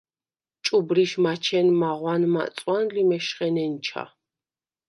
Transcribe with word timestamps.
ჭუბრიშ 0.65 1.11
მაჩენ 1.25 1.67
მაღვან-მაწვან 1.81 2.83
ლი 2.95 3.03
მეშხე 3.09 3.47
ნენჩა. 3.55 4.03